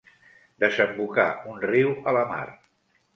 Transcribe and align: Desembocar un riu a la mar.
Desembocar 0.63 1.25
un 1.51 1.59
riu 1.65 1.91
a 2.13 2.15
la 2.17 2.25
mar. 2.33 2.49